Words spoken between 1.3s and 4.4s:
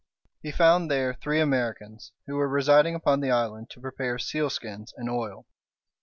Americans, who were residing upon the island to prepare